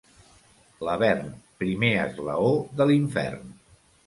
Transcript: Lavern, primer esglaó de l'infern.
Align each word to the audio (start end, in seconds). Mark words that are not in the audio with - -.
Lavern, 0.87 1.21
primer 1.59 1.91
esglaó 2.07 2.49
de 2.81 2.89
l'infern. 2.93 3.55